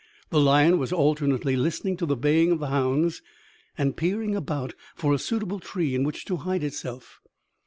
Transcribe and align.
The 0.31 0.39
lion 0.41 0.79
was 0.79 0.91
alternately 0.91 1.55
listening 1.55 1.95
to 1.97 2.07
the 2.07 2.15
baying 2.15 2.51
of 2.51 2.57
the 2.57 2.69
hounds 2.69 3.21
and 3.77 3.95
peering 3.95 4.35
about 4.35 4.73
for 4.95 5.13
a 5.13 5.19
suitable 5.19 5.59
tree 5.59 5.93
in 5.93 6.03
which 6.03 6.25
to 6.25 6.37
hide 6.37 6.63
itself. 6.63 7.19